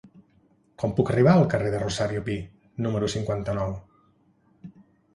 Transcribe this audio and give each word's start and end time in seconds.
Com 0.83 0.95
puc 0.99 1.11
arribar 1.15 1.35
al 1.41 1.45
carrer 1.51 1.75
de 1.77 1.83
Rosario 1.85 2.25
Pi 2.31 2.39
número 2.89 3.13
cinquanta-nou? 3.19 3.81